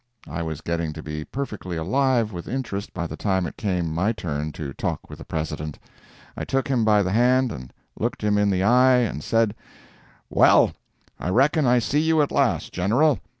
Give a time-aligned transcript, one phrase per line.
[0.27, 4.11] I was getting to be perfectly alive with interest by the time it came my
[4.13, 5.77] turn to talk with the President.
[6.35, 9.53] I took him by the hand and looked him in the eye, and said:
[10.27, 10.71] "Well,
[11.19, 13.19] I reckon I see you at last, General.